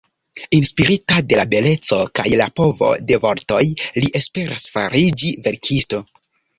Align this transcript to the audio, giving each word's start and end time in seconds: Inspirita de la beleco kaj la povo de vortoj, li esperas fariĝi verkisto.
Inspirita 0.59 1.17
de 1.33 1.37
la 1.39 1.43
beleco 1.51 1.99
kaj 2.21 2.27
la 2.43 2.49
povo 2.61 2.91
de 3.13 3.23
vortoj, 3.29 3.63
li 4.01 4.13
esperas 4.25 4.69
fariĝi 4.77 5.37
verkisto. 5.51 6.07